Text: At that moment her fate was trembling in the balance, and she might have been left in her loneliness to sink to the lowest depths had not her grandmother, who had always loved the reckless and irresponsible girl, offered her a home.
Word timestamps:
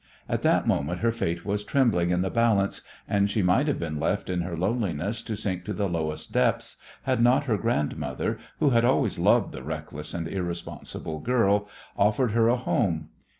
At 0.27 0.41
that 0.41 0.65
moment 0.67 1.01
her 1.01 1.11
fate 1.11 1.45
was 1.45 1.63
trembling 1.63 2.09
in 2.09 2.23
the 2.23 2.31
balance, 2.31 2.81
and 3.07 3.29
she 3.29 3.43
might 3.43 3.67
have 3.67 3.77
been 3.77 3.99
left 3.99 4.31
in 4.31 4.41
her 4.41 4.57
loneliness 4.57 5.21
to 5.21 5.35
sink 5.35 5.63
to 5.65 5.73
the 5.73 5.87
lowest 5.87 6.31
depths 6.33 6.77
had 7.03 7.21
not 7.21 7.43
her 7.43 7.55
grandmother, 7.59 8.39
who 8.59 8.71
had 8.71 8.83
always 8.83 9.19
loved 9.19 9.51
the 9.51 9.61
reckless 9.61 10.15
and 10.15 10.27
irresponsible 10.27 11.19
girl, 11.19 11.67
offered 11.95 12.31
her 12.31 12.47
a 12.47 12.57
home. 12.57 13.09